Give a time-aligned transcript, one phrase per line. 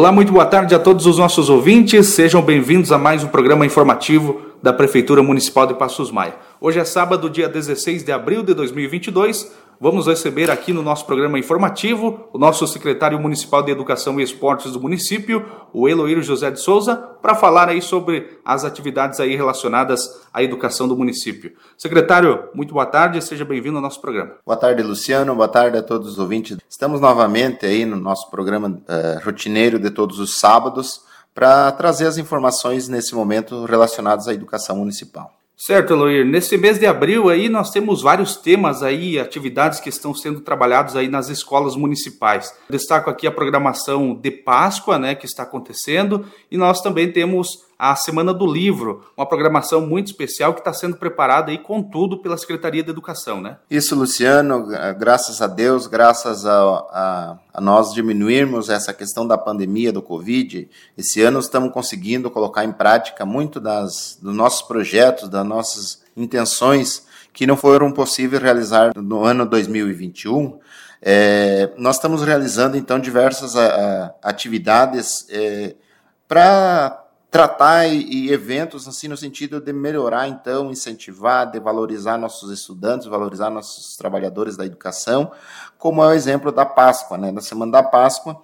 [0.00, 2.06] Olá, muito boa tarde a todos os nossos ouvintes.
[2.06, 6.36] Sejam bem-vindos a mais um programa informativo da Prefeitura Municipal de Passos Maia.
[6.58, 9.52] Hoje é sábado, dia 16 de abril de 2022.
[9.82, 14.72] Vamos receber aqui no nosso programa informativo o nosso secretário municipal de Educação e Esportes
[14.72, 15.42] do município,
[15.72, 20.86] o Eloíro José de Souza, para falar aí sobre as atividades aí relacionadas à educação
[20.86, 21.54] do município.
[21.78, 24.32] Secretário, muito boa tarde, seja bem-vindo ao nosso programa.
[24.44, 25.34] Boa tarde, Luciano.
[25.34, 26.58] Boa tarde a todos os ouvintes.
[26.68, 31.00] Estamos novamente aí no nosso programa uh, rotineiro de todos os sábados
[31.34, 35.39] para trazer as informações nesse momento relacionadas à educação municipal.
[35.62, 36.24] Certo, Eloir.
[36.24, 40.96] Nesse mês de abril aí nós temos vários temas aí, atividades que estão sendo trabalhados
[40.96, 42.50] aí nas escolas municipais.
[42.70, 47.96] Destaco aqui a programação de Páscoa, né, que está acontecendo, e nós também temos a
[47.96, 52.36] Semana do Livro, uma programação muito especial que está sendo preparada aí com tudo pela
[52.36, 53.56] Secretaria de Educação, né?
[53.70, 54.66] Isso, Luciano,
[54.98, 60.68] graças a Deus, graças a, a, a nós diminuirmos essa questão da pandemia do Covid,
[60.98, 67.06] esse ano estamos conseguindo colocar em prática muito das, dos nossos projetos, das nossas intenções
[67.32, 70.60] que não foram possíveis realizar no ano 2021.
[71.00, 75.74] É, nós estamos realizando então diversas a, atividades é,
[76.28, 82.50] para tratar e, e, eventos assim no sentido de melhorar então, incentivar, de valorizar nossos
[82.50, 85.30] estudantes, valorizar nossos trabalhadores da educação,
[85.78, 88.40] como é o exemplo da Páscoa, né, da Semana da Páscoa,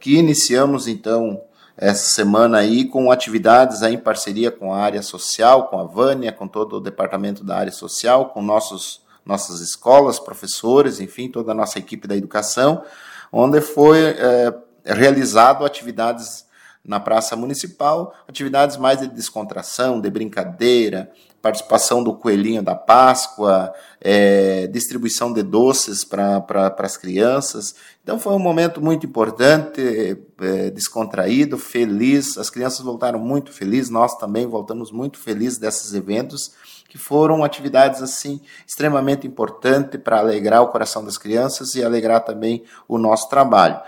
[0.00, 1.40] que iniciamos então
[1.76, 6.32] essa semana aí com atividades aí em parceria com a área social, com a Vânia,
[6.32, 11.54] com todo o departamento da área social, com nossos nossas escolas, professores, enfim, toda a
[11.54, 12.84] nossa equipe da educação,
[13.32, 16.44] onde foi é, realizado atividades
[16.84, 21.10] na Praça Municipal, atividades mais de descontração, de brincadeira,
[21.44, 27.74] participação do Coelhinho da Páscoa, é, distribuição de doces para pra, as crianças.
[28.02, 32.38] Então foi um momento muito importante, é, descontraído, feliz.
[32.38, 36.52] As crianças voltaram muito felizes, nós também voltamos muito felizes desses eventos,
[36.88, 42.62] que foram atividades assim extremamente importantes para alegrar o coração das crianças e alegrar também
[42.88, 43.78] o nosso trabalho.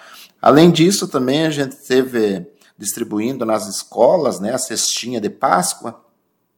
[0.42, 2.46] Além disso, também a gente teve
[2.78, 6.00] distribuindo nas escolas, né, a cestinha de Páscoa,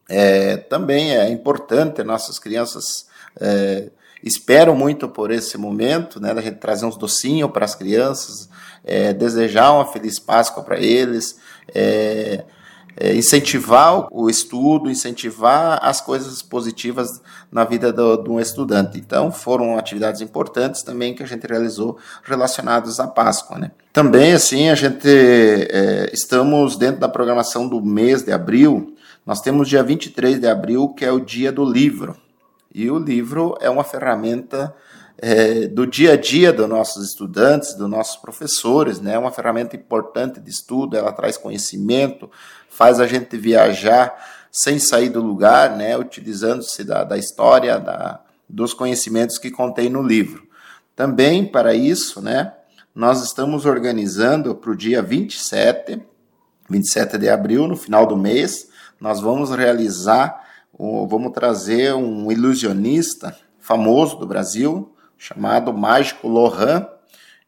[0.09, 3.07] é, também é importante, nossas crianças
[3.41, 3.91] é,
[4.23, 8.49] esperam muito por esse momento, né, da gente trazer uns docinhos para as crianças,
[8.85, 11.39] é, desejar uma feliz Páscoa para eles,
[13.01, 18.99] é, incentivar o estudo, incentivar as coisas positivas na vida do, um estudante.
[18.99, 23.59] Então, foram atividades importantes também que a gente realizou relacionadas à Páscoa.
[23.59, 23.71] Né?
[23.93, 28.95] Também, assim, a gente é, estamos dentro da programação do mês de abril,
[29.25, 32.17] nós temos dia 23 de abril, que é o dia do livro.
[32.75, 34.75] E o livro é uma ferramenta
[35.19, 39.15] é, do dia a dia dos nossos estudantes, dos nossos professores, né?
[39.15, 42.31] É uma ferramenta importante de estudo, ela traz conhecimento,
[42.79, 44.15] faz a gente viajar
[44.53, 45.99] sem sair do lugar, né?
[45.99, 50.47] Utilizando-se da, da história, da, dos conhecimentos que contém no livro.
[50.95, 52.55] Também para isso, né?
[52.95, 56.01] Nós estamos organizando para o dia 27,
[56.71, 58.69] 27 de abril, no final do mês,
[59.01, 60.41] nós vamos realizar,
[60.79, 66.87] vamos trazer um ilusionista famoso do Brasil, chamado Mágico Lohan.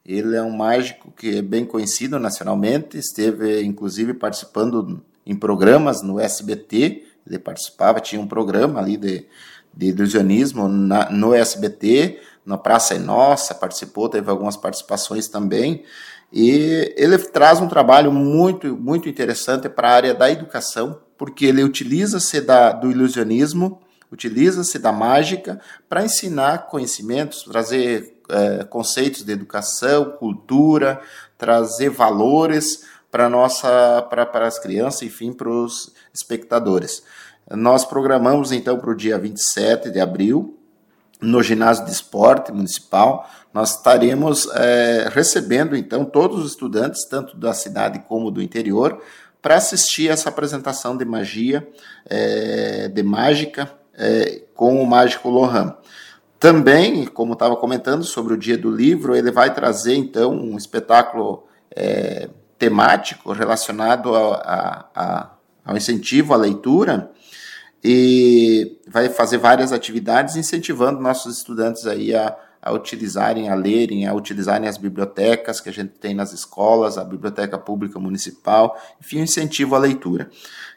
[0.04, 6.19] Ele é um mágico que é bem conhecido nacionalmente, esteve inclusive participando em programas no
[6.19, 9.26] SBT, ele participava, tinha um programa ali de,
[9.72, 15.84] de ilusionismo na, no SBT, na Praça é Nossa, participou, teve algumas participações também,
[16.32, 21.62] e ele traz um trabalho muito, muito interessante para a área da educação, porque ele
[21.62, 22.41] utiliza-se
[22.80, 23.80] do ilusionismo
[24.10, 31.00] utiliza-se da mágica para ensinar conhecimentos, trazer é, conceitos de educação, cultura,
[31.38, 37.03] trazer valores para nossa para, as crianças, enfim, para os espectadores.
[37.50, 40.56] Nós programamos então para o dia 27 de abril,
[41.21, 47.53] no ginásio de esporte municipal, nós estaremos é, recebendo então todos os estudantes, tanto da
[47.53, 49.03] cidade como do interior,
[49.42, 51.66] para assistir essa apresentação de magia,
[52.06, 55.77] é, de mágica, é, com o Mágico Lohan.
[56.39, 61.45] Também, como estava comentando sobre o Dia do Livro, ele vai trazer então um espetáculo
[61.74, 62.30] é,
[62.60, 65.30] temático relacionado a, a, a,
[65.65, 67.10] ao incentivo à leitura
[67.83, 74.12] e vai fazer várias atividades incentivando nossos estudantes aí a, a utilizarem, a lerem, a
[74.12, 79.24] utilizarem as bibliotecas que a gente tem nas escolas, a biblioteca pública municipal, enfim, um
[79.24, 80.28] incentivo à leitura.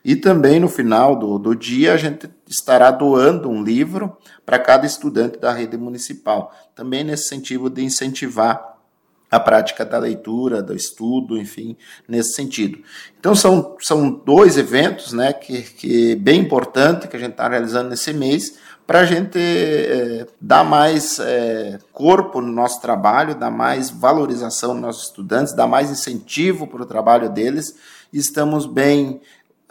[0.06, 4.16] E também no final do, do dia a gente estará doando um livro
[4.46, 8.73] para cada estudante da rede municipal, também nesse sentido de incentivar
[9.34, 11.76] a prática da leitura, do estudo, enfim,
[12.08, 12.78] nesse sentido.
[13.20, 17.90] Então são, são dois eventos, né, que, que bem importante que a gente está realizando
[17.90, 23.90] nesse mês para a gente é, dar mais é, corpo no nosso trabalho, dar mais
[23.90, 27.76] valorização nos nossos estudantes, dar mais incentivo para o trabalho deles.
[28.12, 29.22] Estamos bem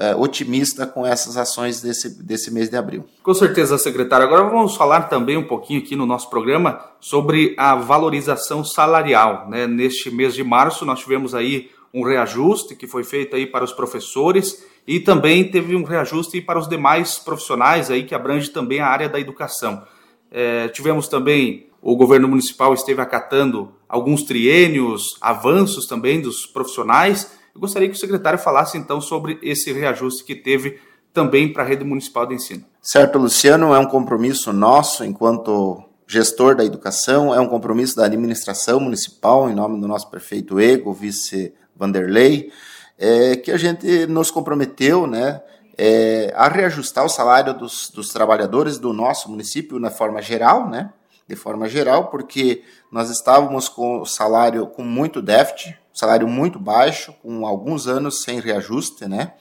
[0.02, 3.04] é, otimista com essas ações desse, desse mês de abril.
[3.22, 4.26] Com certeza, secretário.
[4.26, 9.48] Agora vamos falar também um pouquinho aqui no nosso programa sobre a valorização salarial.
[9.48, 9.64] Né?
[9.68, 13.72] Neste mês de março, nós tivemos aí um reajuste que foi feito aí para os
[13.72, 18.88] professores e também teve um reajuste para os demais profissionais aí que abrange também a
[18.88, 19.84] área da educação.
[20.32, 27.60] É, tivemos também o governo municipal esteve acatando alguns triênios, avanços também dos profissionais eu
[27.60, 30.80] gostaria que o secretário falasse então sobre esse reajuste que teve
[31.12, 32.64] também para a rede municipal de ensino.
[32.80, 38.80] Certo, Luciano, é um compromisso nosso enquanto gestor da educação, é um compromisso da administração
[38.80, 42.50] municipal, em nome do nosso prefeito Ego, vice Vanderlei,
[42.98, 45.40] é, que a gente nos comprometeu, né,
[45.76, 50.92] é, a reajustar o salário dos, dos trabalhadores do nosso município na forma geral, né,
[51.26, 57.14] de forma geral, porque nós estávamos com o salário com muito déficit, salário muito baixo,
[57.22, 59.34] com alguns anos sem reajuste, né?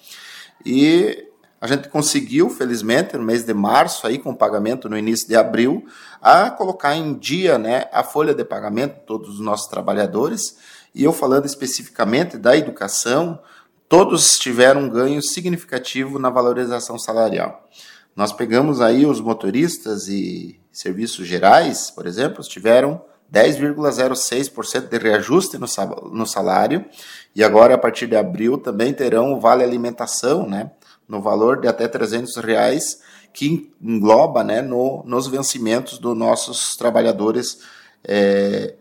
[0.66, 1.28] E
[1.62, 5.86] a gente conseguiu, felizmente, no mês de março, aí com pagamento no início de abril,
[6.20, 10.58] a colocar em dia, né, a folha de pagamento de todos os nossos trabalhadores.
[10.94, 13.40] E eu falando especificamente da educação,
[13.88, 17.70] todos tiveram um ganho significativo na valorização salarial.
[18.16, 23.02] Nós pegamos aí os motoristas e serviços gerais, por exemplo, tiveram
[23.34, 26.86] 10,06% de reajuste no salário
[27.34, 30.72] e agora a partir de abril também terão o vale alimentação, né,
[31.08, 33.00] no valor de até 300 reais
[33.34, 37.60] que engloba, né, no, nos vencimentos dos nossos trabalhadores
[38.04, 38.74] é,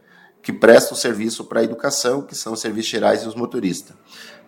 [0.42, 3.94] que prestam serviço para a educação, que são os serviços gerais e os motoristas.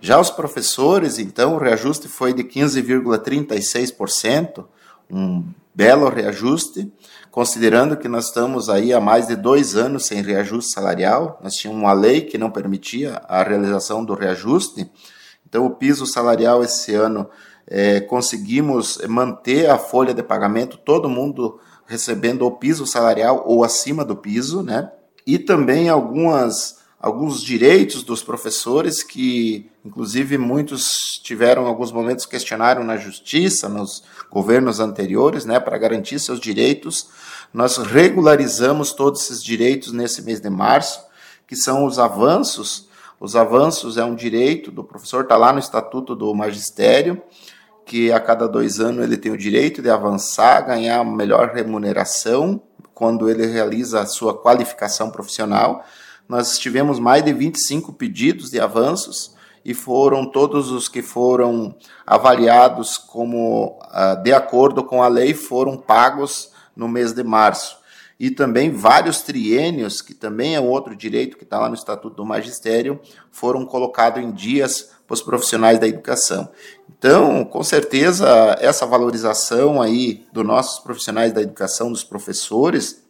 [0.00, 4.64] Já os professores, então, o reajuste foi de 15,36%,
[5.08, 5.44] um
[5.74, 6.92] belo reajuste,
[7.30, 11.82] considerando que nós estamos aí há mais de dois anos sem reajuste salarial, nós tínhamos
[11.82, 14.90] uma lei que não permitia a realização do reajuste,
[15.48, 17.28] então o piso salarial esse ano
[17.66, 24.04] é, conseguimos manter a folha de pagamento, todo mundo recebendo o piso salarial ou acima
[24.04, 24.90] do piso, né?
[25.26, 32.96] E também algumas alguns direitos dos professores que, inclusive, muitos tiveram alguns momentos questionaram na
[32.96, 37.08] justiça, nos governos anteriores, né, para garantir seus direitos.
[37.52, 41.04] Nós regularizamos todos esses direitos nesse mês de março,
[41.44, 42.88] que são os avanços.
[43.18, 47.20] Os avanços é um direito do professor, está lá no Estatuto do Magistério,
[47.84, 52.62] que a cada dois anos ele tem o direito de avançar, ganhar melhor remuneração
[52.94, 55.84] quando ele realiza a sua qualificação profissional
[56.28, 59.34] nós tivemos mais de 25 pedidos de avanços
[59.64, 61.74] e foram todos os que foram
[62.06, 67.80] avaliados como uh, de acordo com a lei foram pagos no mês de março.
[68.18, 72.24] E também vários triênios, que também é outro direito que está lá no Estatuto do
[72.24, 76.48] Magistério, foram colocados em dias para os profissionais da educação.
[76.88, 83.02] Então, com certeza, essa valorização aí dos nossos profissionais da educação, dos professores,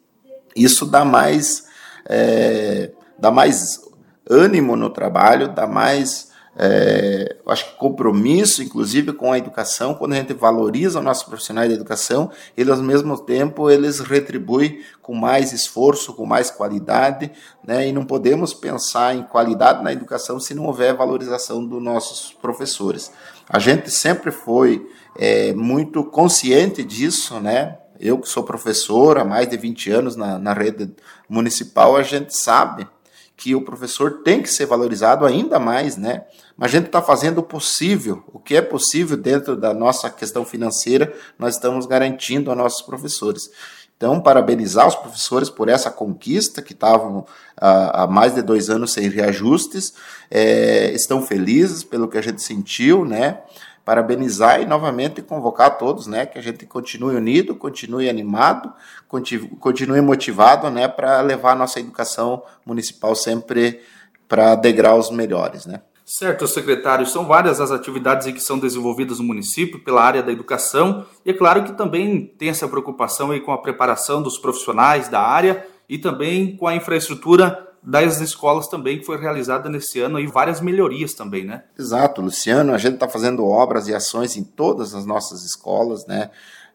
[0.57, 1.67] isso dá mais
[2.07, 2.91] é,
[3.23, 3.81] dá mais
[4.29, 9.95] ânimo no trabalho, dá mais, é, acho que compromisso, inclusive, com a educação.
[9.95, 14.81] Quando a gente valoriza os nossos profissionais da educação, eles, ao mesmo tempo, eles retribuem
[15.01, 17.31] com mais esforço, com mais qualidade,
[17.65, 17.87] né?
[17.87, 23.13] E não podemos pensar em qualidade na educação se não houver valorização dos nossos professores.
[23.49, 24.85] A gente sempre foi
[25.17, 27.79] é, muito consciente disso, né?
[28.01, 30.91] Eu que sou professor há mais de 20 anos na, na rede
[31.29, 32.89] municipal, a gente sabe
[33.43, 36.23] que o professor tem que ser valorizado ainda mais, né?
[36.57, 40.45] Mas a gente está fazendo o possível, o que é possível dentro da nossa questão
[40.45, 43.51] financeira, nós estamos garantindo a nossos professores.
[43.97, 49.09] Então, parabenizar os professores por essa conquista, que estavam há, mais de dois anos sem
[49.09, 49.93] reajustes,
[50.31, 53.41] é, estão felizes pelo que a gente sentiu, né?
[53.85, 58.73] Parabenizar e novamente convocar todos, né, que a gente continue unido, continue animado,
[59.59, 63.81] continue motivado, né, para levar a nossa educação municipal sempre
[64.29, 65.83] para degraus melhores, né.
[66.05, 67.07] Certo, secretário.
[67.07, 71.33] São várias as atividades que são desenvolvidas no município pela área da educação e é
[71.33, 75.97] claro que também tem essa preocupação aí com a preparação dos profissionais da área e
[75.97, 81.15] também com a infraestrutura das escolas também, que foi realizada nesse ano e várias melhorias
[81.15, 81.65] também, né?
[81.79, 82.73] Exato, Luciano.
[82.73, 86.31] A gente está fazendo obras e ações em todas as nossas escolas, né?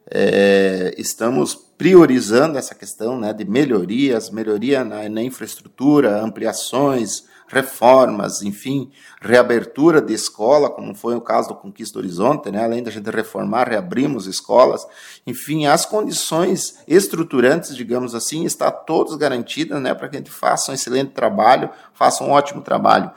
[0.10, 8.92] é, estamos priorizando essa questão né, de melhorias, melhoria na, na infraestrutura, ampliações, reformas, enfim,
[9.22, 12.64] reabertura de escola, como foi o caso do Conquista Horizonte, né?
[12.64, 14.86] além da gente reformar, reabrimos escolas,
[15.26, 20.72] enfim, as condições estruturantes, digamos assim, está todas garantidas né, para que a gente faça
[20.72, 23.12] um excelente trabalho, faça um ótimo trabalho.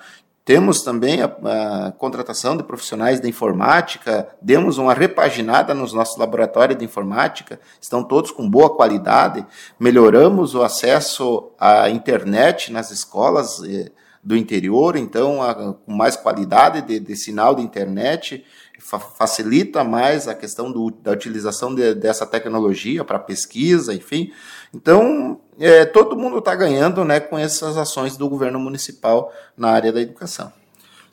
[0.50, 6.78] Temos também a, a, contratação de profissionais da informática, demos uma repaginada nos nossos laboratórios
[6.78, 9.46] de informática, estão todos com boa qualidade,
[9.78, 16.82] melhoramos o acesso à internet nas escolas eh, do interior, então a, com mais qualidade
[16.82, 18.44] de, de sinal de internet,
[18.78, 24.32] fa facilita mais a questão do, da utilização de, dessa tecnologia para pesquisa, enfim.
[24.74, 29.92] Então, é, todo mundo está ganhando né, com essas ações do governo municipal na área
[29.92, 30.52] da educação.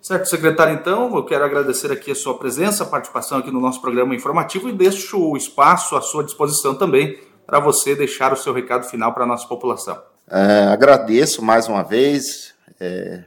[0.01, 3.81] Certo, secretário, então, eu quero agradecer aqui a sua presença, a participação aqui no nosso
[3.81, 8.53] programa informativo e deixo o espaço à sua disposição também para você deixar o seu
[8.53, 10.01] recado final para a nossa população.
[10.29, 12.53] É, agradeço mais uma vez.
[12.79, 13.23] É,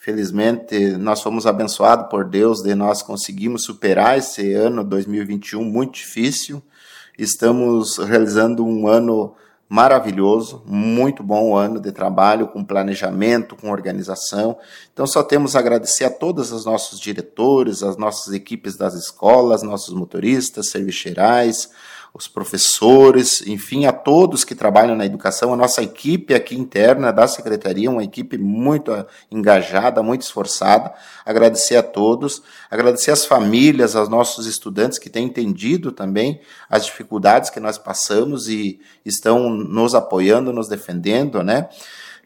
[0.00, 6.62] felizmente, nós fomos abençoados por Deus de nós conseguimos superar esse ano 2021 muito difícil.
[7.18, 9.34] Estamos realizando um ano
[9.68, 14.56] maravilhoso, muito bom ano de trabalho, com planejamento, com organização.
[14.92, 19.62] Então, só temos a agradecer a todos os nossos diretores, as nossas equipes das escolas,
[19.62, 21.68] nossos motoristas, serviçeirais,
[22.18, 27.28] os professores, enfim, a todos que trabalham na educação, a nossa equipe aqui interna da
[27.28, 28.90] secretaria, uma equipe muito
[29.30, 30.94] engajada, muito esforçada.
[31.26, 37.50] Agradecer a todos, agradecer às famílias, aos nossos estudantes que têm entendido também as dificuldades
[37.50, 41.68] que nós passamos e estão nos apoiando, nos defendendo, né?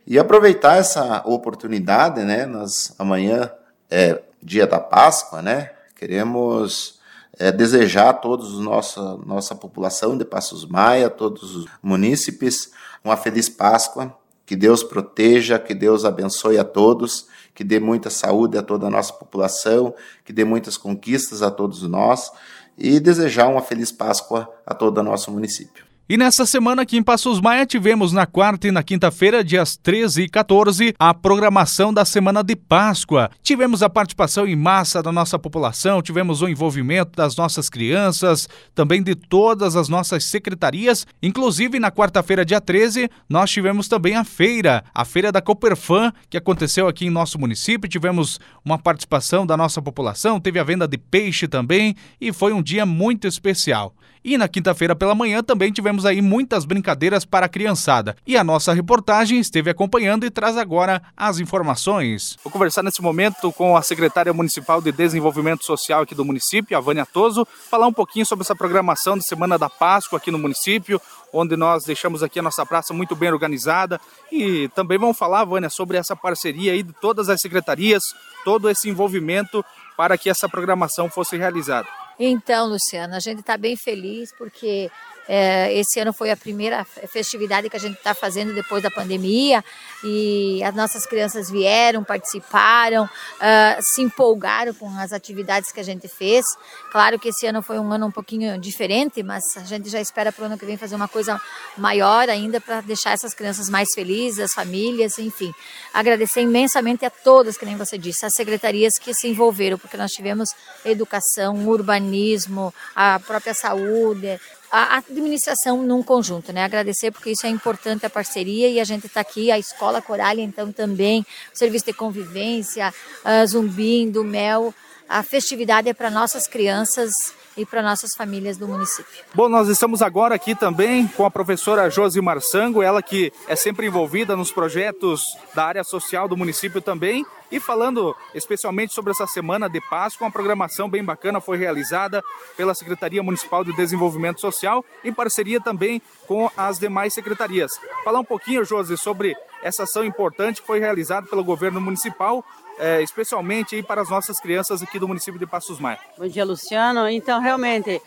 [0.07, 2.47] E aproveitar essa oportunidade, né?
[2.47, 3.51] Nós amanhã
[3.91, 5.71] é dia da Páscoa, né?
[5.97, 7.00] Queremos
[7.39, 12.71] é, desejar a todos nossa nossa população de Passos Maia, todos os munícipes,
[13.05, 14.15] uma feliz Páscoa.
[14.45, 18.91] Que Deus proteja, que Deus abençoe a todos, que dê muita saúde a toda a
[18.91, 19.95] nossa população,
[20.25, 22.33] que dê muitas conquistas a todos nós
[22.77, 25.90] e desejar uma feliz Páscoa a todo o nosso município.
[26.11, 30.23] E nessa semana aqui em Passos Maia tivemos na quarta e na quinta-feira, dias 13
[30.23, 33.31] e 14, a programação da Semana de Páscoa.
[33.41, 39.05] Tivemos a participação em massa da nossa população, tivemos o envolvimento das nossas crianças, também
[39.05, 41.07] de todas as nossas secretarias.
[41.23, 46.37] Inclusive, na quarta-feira, dia 13, nós tivemos também a feira, a Feira da Cooperfan, que
[46.37, 47.89] aconteceu aqui em nosso município.
[47.89, 52.61] Tivemos uma participação da nossa população, teve a venda de peixe também e foi um
[52.61, 53.95] dia muito especial.
[54.23, 58.17] E na quinta-feira pela manhã também tivemos aí muitas brincadeiras para a criançada.
[58.27, 62.37] E a nossa reportagem esteve acompanhando e traz agora as informações.
[62.43, 66.81] Vou conversar nesse momento com a secretária municipal de Desenvolvimento Social aqui do município, a
[66.81, 71.01] Vânia Toso, falar um pouquinho sobre essa programação de Semana da Páscoa aqui no município,
[71.33, 74.01] onde nós deixamos aqui a nossa praça muito bem organizada.
[74.31, 78.03] E também vamos falar, Vânia, sobre essa parceria aí de todas as secretarias,
[78.45, 79.65] todo esse envolvimento
[79.97, 81.87] para que essa programação fosse realizada.
[82.19, 84.91] Então, Luciana, a gente está bem feliz porque
[85.33, 89.65] é, esse ano foi a primeira festividade que a gente está fazendo depois da pandemia
[90.03, 96.09] e as nossas crianças vieram, participaram, uh, se empolgaram com as atividades que a gente
[96.09, 96.45] fez.
[96.91, 100.33] Claro que esse ano foi um ano um pouquinho diferente, mas a gente já espera
[100.33, 101.41] para o ano que vem fazer uma coisa
[101.79, 105.55] maior ainda para deixar essas crianças mais felizes, as famílias, enfim.
[105.95, 110.11] Agradecer imensamente a todas, que nem você disse, as secretarias que se envolveram, porque nós
[110.11, 110.51] tivemos
[110.85, 116.65] educação, urbanismo, a própria saúde, a administração num conjunto, né?
[116.65, 120.43] Agradecer porque isso é importante a parceria e a gente está aqui, a Escola Corália
[120.43, 124.73] então também, o Serviço de Convivência, a Zumbim, do Mel,
[125.11, 127.11] a festividade é para nossas crianças
[127.57, 129.25] e para nossas famílias do município.
[129.35, 133.89] Bom, nós estamos agora aqui também com a professora Josi Marçango, ela que é sempre
[133.89, 135.21] envolvida nos projetos
[135.53, 137.27] da área social do município também.
[137.51, 142.23] E falando especialmente sobre essa semana de Páscoa, uma programação bem bacana foi realizada
[142.57, 147.73] pela Secretaria Municipal de Desenvolvimento Social, em parceria também com as demais secretarias.
[148.05, 152.45] Falar um pouquinho, Josi, sobre essa ação importante que foi realizada pelo governo municipal
[152.81, 155.99] é, especialmente para as nossas crianças aqui do município de Passos Maia.
[156.17, 157.07] Bom dia, Luciano.
[157.09, 158.01] Então, realmente,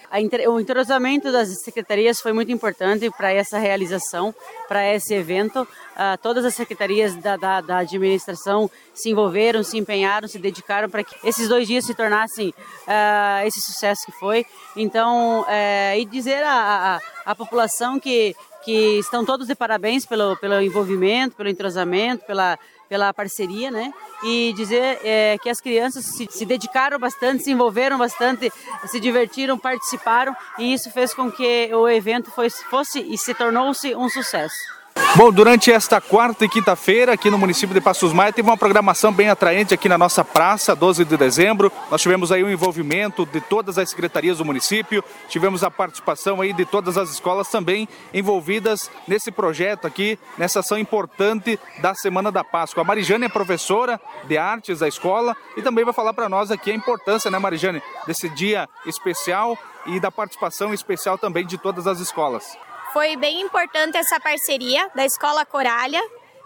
[0.48, 4.34] o entrosamento das secretarias foi muito importante para essa realização,
[4.68, 5.62] para esse evento.
[5.62, 11.04] Uh, todas as secretarias da, da, da, administração se envolveram, se empenharam, se dedicaram para
[11.04, 14.44] que esses dois dias se tornassem uh, esse sucesso que foi.
[14.76, 21.36] Então, uh, e dizer a população que que estão todos de parabéns pelo, pelo envolvimento,
[21.36, 23.94] pelo entrosamento, pela, pela parceria, né?
[24.24, 28.52] E dizer é, que as crianças se, se, dedicaram bastante, se envolveram bastante,
[28.86, 33.96] se divertiram, participaram e isso fez com que o evento fosse, fosse e se tornou-se
[33.96, 34.83] um sucesso.
[35.16, 39.14] Bom, durante esta quarta e quinta-feira, aqui no município de Passos Maia, teve uma programação
[39.14, 41.72] bem atraente aqui na nossa praça, 12 de dezembro.
[41.92, 46.52] Nós tivemos aí o envolvimento de todas as secretarias do município, tivemos a participação aí
[46.52, 52.44] de todas as escolas também envolvidas nesse projeto aqui, nessa ação importante da Semana da
[52.44, 52.82] Páscoa.
[52.82, 56.72] A Marijane é professora de artes da escola e também vai falar para nós aqui
[56.72, 59.56] a importância, né, Marijane, desse dia especial
[59.86, 62.58] e da participação especial também de todas as escolas.
[62.94, 66.00] Foi bem importante essa parceria da Escola Coralha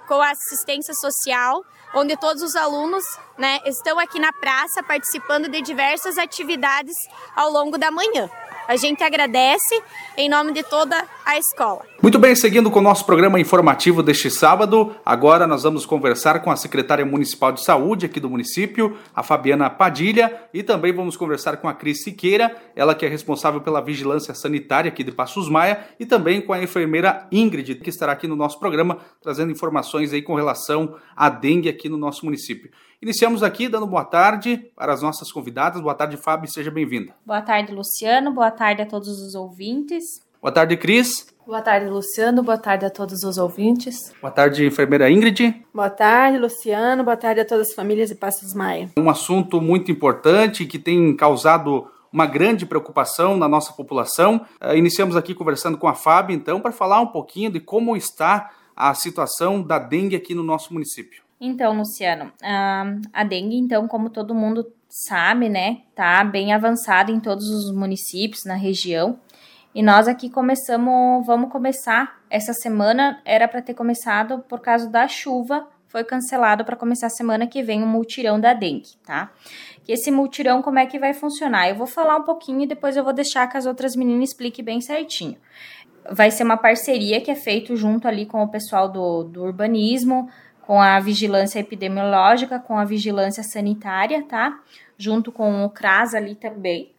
[0.07, 1.61] com a assistência social,
[1.93, 3.03] onde todos os alunos
[3.37, 6.95] né, estão aqui na praça participando de diversas atividades
[7.35, 8.29] ao longo da manhã.
[8.65, 9.83] A gente agradece
[10.15, 11.81] em nome de toda a escola.
[12.01, 16.49] Muito bem, seguindo com o nosso programa informativo deste sábado, agora nós vamos conversar com
[16.49, 21.57] a secretária municipal de saúde aqui do município, a Fabiana Padilha, e também vamos conversar
[21.57, 25.85] com a Cris Siqueira, ela que é responsável pela vigilância sanitária aqui de Passos Maia,
[25.99, 30.21] e também com a enfermeira Ingrid, que estará aqui no nosso programa trazendo informações aí
[30.21, 32.71] com relação à dengue aqui no nosso município.
[33.01, 35.81] Iniciamos aqui dando boa tarde para as nossas convidadas.
[35.81, 37.13] Boa tarde, Fábio, seja bem-vinda.
[37.25, 38.31] Boa tarde, Luciano.
[38.31, 40.25] Boa tarde a todos os ouvintes.
[40.41, 41.27] Boa tarde, Cris.
[41.45, 42.43] Boa tarde, Luciano.
[42.43, 44.13] Boa tarde a todos os ouvintes.
[44.21, 45.65] Boa tarde, enfermeira Ingrid.
[45.73, 47.03] Boa tarde, Luciano.
[47.03, 48.89] Boa tarde a todas as famílias de Passos Maia.
[48.97, 54.45] Um assunto muito importante que tem causado uma grande preocupação na nossa população.
[54.61, 58.51] Uh, iniciamos aqui conversando com a Fábio, então, para falar um pouquinho de como está
[58.75, 61.23] a situação da dengue aqui no nosso município.
[61.39, 67.49] Então, Luciano, a dengue, então, como todo mundo sabe, né, tá bem avançada em todos
[67.49, 69.19] os municípios na região.
[69.77, 75.07] E nós aqui começamos, vamos começar essa semana, era para ter começado por causa da
[75.07, 79.31] chuva, foi cancelado para começar a semana que vem o multirão da dengue, tá?
[79.83, 81.69] Que esse multirão como é que vai funcionar?
[81.69, 84.65] Eu vou falar um pouquinho e depois eu vou deixar que as outras meninas expliquem
[84.65, 85.37] bem certinho.
[86.09, 90.27] Vai ser uma parceria que é feito junto ali com o pessoal do, do urbanismo,
[90.63, 94.59] com a vigilância epidemiológica, com a vigilância sanitária, tá?
[94.97, 96.96] Junto com o CRAS ali também.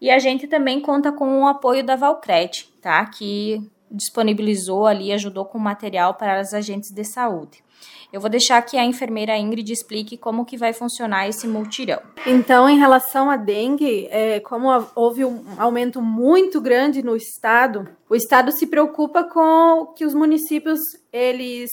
[0.00, 3.04] E a gente também conta com o apoio da Valcred, tá?
[3.06, 7.62] Que disponibilizou ali, ajudou com material para os agentes de saúde.
[8.12, 12.00] Eu vou deixar que a enfermeira Ingrid explique como que vai funcionar esse multirão.
[12.26, 18.14] Então, em relação à dengue, é, como houve um aumento muito grande no estado, o
[18.14, 20.80] estado se preocupa com que os municípios
[21.12, 21.70] eles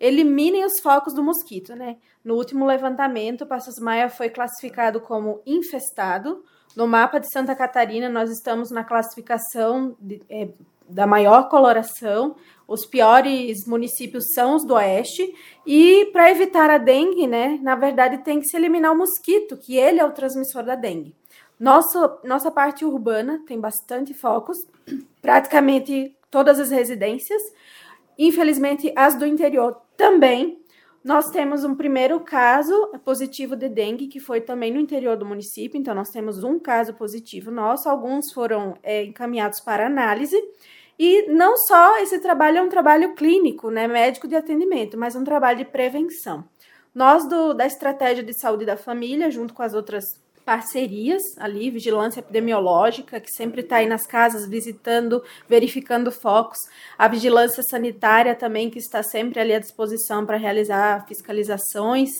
[0.00, 1.96] eliminem os focos do mosquito, né?
[2.24, 6.42] No último levantamento, Passos Maia foi classificado como infestado.
[6.76, 10.48] No mapa de Santa Catarina, nós estamos na classificação de, é,
[10.88, 12.36] da maior coloração.
[12.66, 15.34] Os piores municípios são os do oeste.
[15.66, 19.76] E para evitar a dengue, né, na verdade, tem que se eliminar o mosquito, que
[19.76, 21.14] ele é o transmissor da dengue.
[21.58, 24.58] Nossa, nossa parte urbana tem bastante focos,
[25.22, 27.42] praticamente todas as residências.
[28.18, 30.63] Infelizmente, as do interior também.
[31.04, 32.72] Nós temos um primeiro caso
[33.04, 35.78] positivo de dengue, que foi também no interior do município.
[35.78, 40.36] Então, nós temos um caso positivo nosso, alguns foram é, encaminhados para análise.
[40.98, 45.24] E não só esse trabalho é um trabalho clínico, né, médico de atendimento, mas um
[45.24, 46.42] trabalho de prevenção.
[46.94, 52.20] Nós, do, da Estratégia de Saúde da Família, junto com as outras parcerias ali, vigilância
[52.20, 56.58] epidemiológica, que sempre está aí nas casas visitando, verificando focos,
[56.98, 62.10] a vigilância sanitária também, que está sempre ali à disposição para realizar fiscalizações.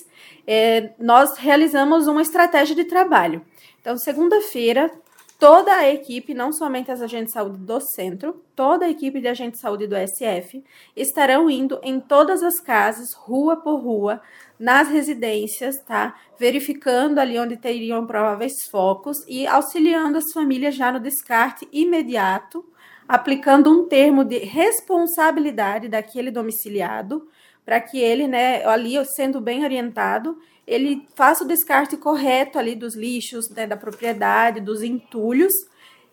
[0.46, 3.44] É, nós realizamos uma estratégia de trabalho.
[3.80, 4.90] Então, segunda-feira,
[5.38, 9.28] toda a equipe, não somente as agentes de saúde do centro, toda a equipe de
[9.28, 10.62] agentes de saúde do SF
[10.96, 14.20] estarão indo em todas as casas, rua por rua,
[14.58, 16.14] nas residências, tá?
[16.38, 22.64] Verificando ali onde teriam prováveis focos e auxiliando as famílias já no descarte imediato,
[23.06, 27.28] aplicando um termo de responsabilidade daquele domiciliado,
[27.64, 32.94] para que ele, né, ali sendo bem orientado, ele faça o descarte correto ali dos
[32.94, 35.52] lixos, né, da propriedade, dos entulhos,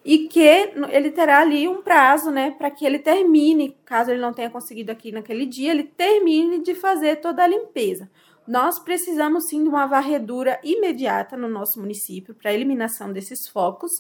[0.03, 4.33] e que ele terá ali um prazo, né, para que ele termine, caso ele não
[4.33, 8.09] tenha conseguido aqui naquele dia, ele termine de fazer toda a limpeza.
[8.47, 13.91] Nós precisamos sim de uma varredura imediata no nosso município para eliminação desses focos,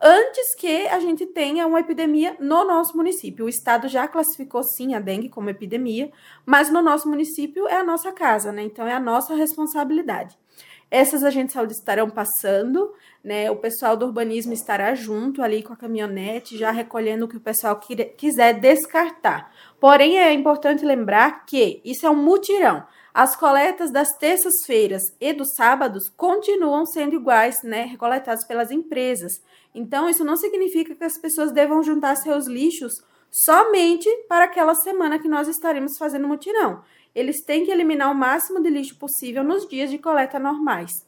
[0.00, 3.46] antes que a gente tenha uma epidemia no nosso município.
[3.46, 6.10] O estado já classificou sim a dengue como epidemia,
[6.46, 8.62] mas no nosso município é a nossa casa, né?
[8.62, 10.38] Então é a nossa responsabilidade.
[10.90, 13.50] Essas agentes de saúde estarão passando, né?
[13.50, 17.40] O pessoal do urbanismo estará junto ali com a caminhonete, já recolhendo o que o
[17.40, 17.78] pessoal
[18.16, 19.52] quiser descartar.
[19.78, 22.84] Porém, é importante lembrar que isso é um mutirão.
[23.20, 29.42] As coletas das terças-feiras e dos sábados continuam sendo iguais, né, recoletadas pelas empresas.
[29.74, 35.18] Então, isso não significa que as pessoas devam juntar seus lixos somente para aquela semana
[35.18, 36.80] que nós estaremos fazendo mutirão.
[37.12, 41.04] Eles têm que eliminar o máximo de lixo possível nos dias de coleta normais.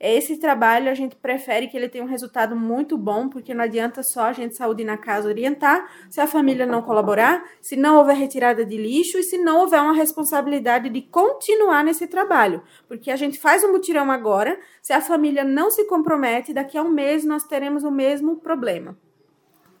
[0.00, 4.02] Esse trabalho a gente prefere que ele tenha um resultado muito bom, porque não adianta
[4.02, 8.16] só a gente saúde na casa orientar, se a família não colaborar, se não houver
[8.16, 12.62] retirada de lixo e se não houver uma responsabilidade de continuar nesse trabalho.
[12.88, 16.82] Porque a gente faz um mutirão agora, se a família não se compromete, daqui a
[16.82, 18.96] um mês nós teremos o mesmo problema.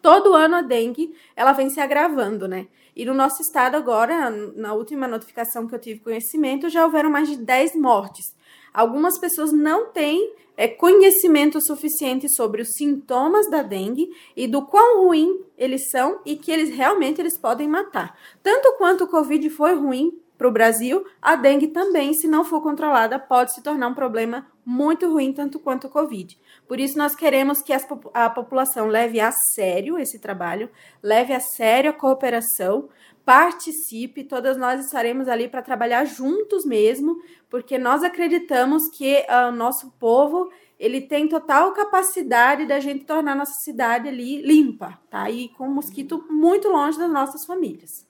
[0.02, 2.66] Todo ano a dengue, ela vem se agravando, né?
[2.94, 7.26] E no nosso estado agora, na última notificação que eu tive conhecimento, já houveram mais
[7.30, 8.38] de 10 mortes
[8.72, 15.06] algumas pessoas não têm é, conhecimento suficiente sobre os sintomas da dengue e do quão
[15.06, 18.18] ruim eles são e que eles realmente eles podem matar.
[18.42, 22.62] Tanto quanto o Covid foi ruim para o Brasil, a dengue também, se não for
[22.62, 26.38] controlada, pode se tornar um problema muito ruim, tanto quanto o Covid.
[26.66, 27.74] Por isso, nós queremos que
[28.14, 30.70] a população leve a sério esse trabalho,
[31.02, 32.88] leve a sério a cooperação,
[33.30, 39.52] participe, todas nós estaremos ali para trabalhar juntos mesmo, porque nós acreditamos que o uh,
[39.52, 45.30] nosso povo ele tem total capacidade da gente tornar nossa cidade ali limpa, tá?
[45.30, 48.04] E com mosquito muito longe das nossas famílias.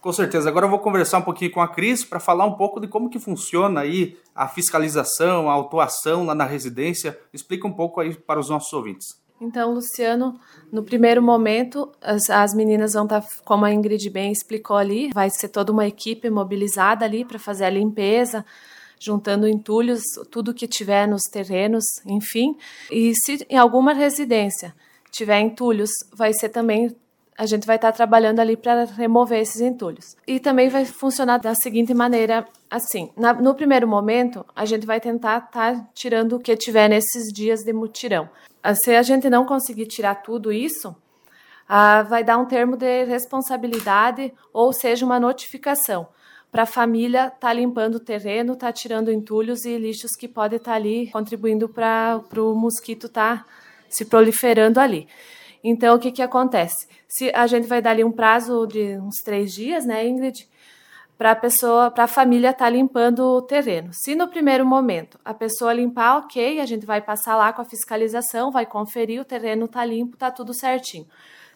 [0.00, 0.48] Com certeza.
[0.48, 3.08] Agora eu vou conversar um pouquinho com a Cris para falar um pouco de como
[3.08, 7.16] que funciona aí a fiscalização, a autuação lá na residência.
[7.32, 9.23] Explica um pouco aí para os nossos ouvintes.
[9.44, 10.40] Então, Luciano,
[10.72, 15.10] no primeiro momento, as, as meninas vão estar, tá, como a Ingrid bem explicou ali,
[15.12, 18.44] vai ser toda uma equipe mobilizada ali para fazer a limpeza,
[18.98, 22.56] juntando entulhos, tudo que tiver nos terrenos, enfim.
[22.90, 24.74] E se em alguma residência
[25.10, 26.96] tiver entulhos, vai ser também
[27.36, 30.16] a gente vai estar tá trabalhando ali para remover esses entulhos.
[30.26, 35.00] E também vai funcionar da seguinte maneira, assim, na, no primeiro momento, a gente vai
[35.00, 38.28] tentar estar tá tirando o que tiver nesses dias de mutirão.
[38.62, 40.94] Ah, se a gente não conseguir tirar tudo isso,
[41.68, 46.06] ah, vai dar um termo de responsabilidade ou seja, uma notificação
[46.52, 50.28] para a família estar tá limpando o terreno, estar tá tirando entulhos e lixos que
[50.28, 53.46] podem estar tá ali contribuindo para o mosquito estar tá
[53.88, 55.08] se proliferando ali.
[55.64, 56.86] Então, o que, que acontece?
[57.08, 60.46] Se a gente vai dar ali um prazo de uns três dias, né, Ingrid?
[61.16, 63.90] para a pessoa, para a família estar tá limpando o terreno.
[63.92, 67.64] Se no primeiro momento a pessoa limpar, ok, a gente vai passar lá com a
[67.64, 71.06] fiscalização, vai conferir, o terreno está limpo, está tudo certinho.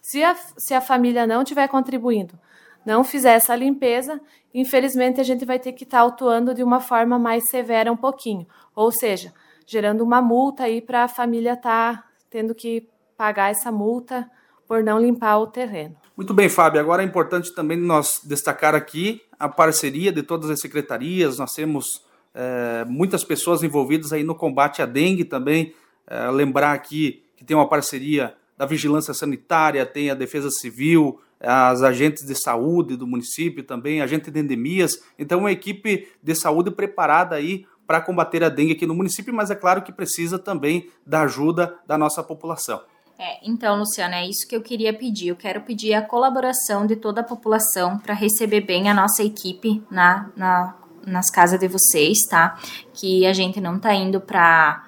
[0.01, 2.39] Se a, se a família não estiver contribuindo,
[2.87, 4.21] não fizer essa limpeza,
[4.55, 8.47] infelizmente a gente vai ter que estar tá de uma forma mais severa um pouquinho,
[8.75, 9.35] ou seja,
[9.67, 12.89] gerando uma multa aí para a família estar tá tendo que
[13.19, 14.31] pagar essa multa
[14.69, 15.97] por não limpar o terreno.
[16.17, 16.81] Muito bem, Fábio.
[16.81, 21.39] Agora é importante também nós destacar aqui a parceria de todas as secretarias.
[21.39, 25.75] Nós temos é, muitas pessoas envolvidas aí no combate à dengue também.
[26.07, 31.83] É, lembrar aqui que tem uma parceria da Vigilância Sanitária, tem a Defesa Civil, as
[31.83, 35.03] agentes de saúde do município também, agente de endemias.
[35.19, 39.51] Então, uma equipe de saúde preparada aí para combater a dengue aqui no município, mas
[39.51, 42.83] é claro que precisa também da ajuda da nossa população.
[43.19, 45.29] É, então, Luciana, é isso que eu queria pedir.
[45.29, 49.83] Eu quero pedir a colaboração de toda a população para receber bem a nossa equipe
[49.91, 52.57] na, na, nas casas de vocês, tá?
[52.95, 54.85] Que a gente não tá indo para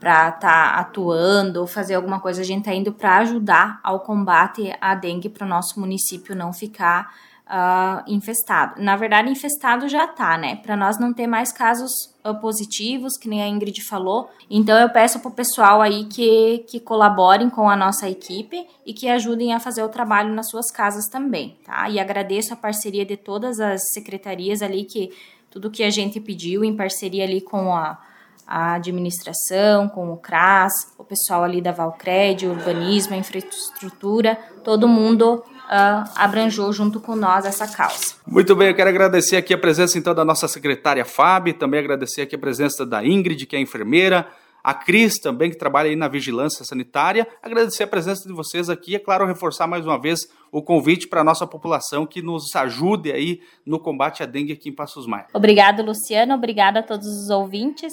[0.00, 4.00] para estar tá atuando ou fazer alguma coisa, a gente está indo para ajudar ao
[4.00, 7.10] combate à dengue para o nosso município não ficar
[7.46, 8.82] uh, infestado.
[8.82, 10.56] Na verdade, infestado já tá, né?
[10.56, 11.90] Para nós não ter mais casos
[12.24, 14.30] uh, positivos, que nem a Ingrid falou.
[14.48, 19.08] Então, eu peço pro pessoal aí que, que colaborem com a nossa equipe e que
[19.08, 21.88] ajudem a fazer o trabalho nas suas casas também, tá?
[21.88, 25.10] E agradeço a parceria de todas as secretarias ali que
[25.50, 27.98] tudo que a gente pediu em parceria ali com a
[28.46, 36.10] a administração, com o CRAS, o pessoal ali da Valcred, urbanismo, infraestrutura, todo mundo uh,
[36.14, 38.14] abranjou junto com nós essa causa.
[38.26, 42.22] Muito bem, eu quero agradecer aqui a presença então da nossa secretária Fábio, também agradecer
[42.22, 44.26] aqui a presença da Ingrid, que é enfermeira,
[44.62, 47.28] a Cris também, que trabalha aí na vigilância sanitária.
[47.42, 51.06] Agradecer a presença de vocês aqui e, é claro, reforçar mais uma vez o convite
[51.06, 55.06] para a nossa população que nos ajude aí no combate à dengue aqui em Passos
[55.06, 55.26] Maia.
[55.34, 56.34] Obrigada, Luciano.
[56.34, 57.92] Obrigada a todos os ouvintes.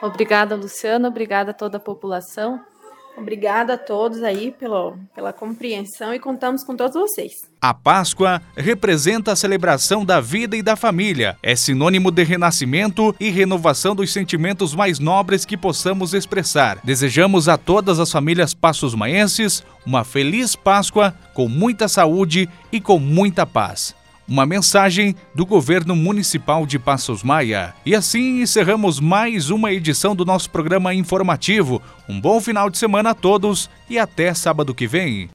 [0.00, 1.06] Obrigada, Luciano.
[1.08, 2.62] Obrigada a toda a população.
[3.16, 7.48] Obrigada a todos aí pelo, pela compreensão e contamos com todos vocês.
[7.60, 11.36] A Páscoa representa a celebração da vida e da família.
[11.42, 16.78] É sinônimo de renascimento e renovação dos sentimentos mais nobres que possamos expressar.
[16.84, 22.98] Desejamos a todas as famílias passos maenses uma feliz Páscoa com muita saúde e com
[22.98, 23.94] muita paz.
[24.28, 27.72] Uma mensagem do governo municipal de Passos Maia.
[27.86, 31.80] E assim encerramos mais uma edição do nosso programa informativo.
[32.08, 35.30] Um bom final de semana a todos e até sábado que vem.